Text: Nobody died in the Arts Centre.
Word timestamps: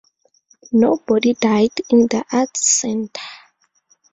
Nobody 0.71 1.35
died 1.35 1.73
in 1.91 2.07
the 2.07 2.25
Arts 2.31 2.67
Centre. 2.79 3.21